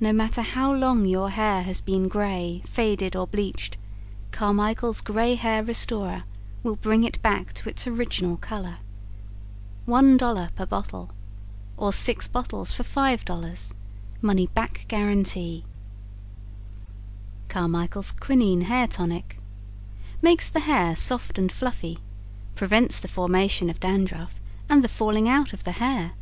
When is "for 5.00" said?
12.72-13.72